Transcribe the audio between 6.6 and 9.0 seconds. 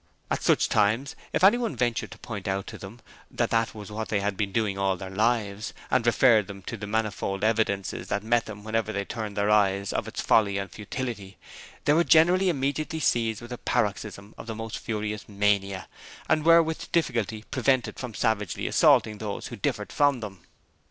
to the manifold evidences that met them wherever